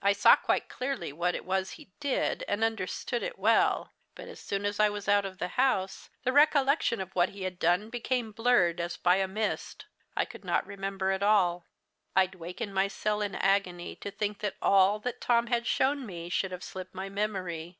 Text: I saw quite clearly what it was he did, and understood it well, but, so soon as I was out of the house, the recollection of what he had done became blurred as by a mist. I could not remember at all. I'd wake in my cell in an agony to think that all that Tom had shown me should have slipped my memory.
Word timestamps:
I 0.00 0.14
saw 0.14 0.36
quite 0.36 0.70
clearly 0.70 1.12
what 1.12 1.34
it 1.34 1.44
was 1.44 1.72
he 1.72 1.92
did, 2.00 2.46
and 2.48 2.64
understood 2.64 3.22
it 3.22 3.38
well, 3.38 3.92
but, 4.14 4.26
so 4.28 4.34
soon 4.36 4.64
as 4.64 4.80
I 4.80 4.88
was 4.88 5.06
out 5.06 5.26
of 5.26 5.36
the 5.36 5.48
house, 5.48 6.08
the 6.24 6.32
recollection 6.32 6.98
of 6.98 7.14
what 7.14 7.28
he 7.28 7.42
had 7.42 7.58
done 7.58 7.90
became 7.90 8.32
blurred 8.32 8.80
as 8.80 8.96
by 8.96 9.16
a 9.16 9.28
mist. 9.28 9.84
I 10.16 10.24
could 10.24 10.46
not 10.46 10.66
remember 10.66 11.10
at 11.10 11.22
all. 11.22 11.66
I'd 12.16 12.36
wake 12.36 12.62
in 12.62 12.72
my 12.72 12.88
cell 12.88 13.20
in 13.20 13.34
an 13.34 13.40
agony 13.42 13.96
to 13.96 14.10
think 14.10 14.38
that 14.38 14.56
all 14.62 14.98
that 15.00 15.20
Tom 15.20 15.48
had 15.48 15.66
shown 15.66 16.06
me 16.06 16.30
should 16.30 16.52
have 16.52 16.64
slipped 16.64 16.94
my 16.94 17.10
memory. 17.10 17.78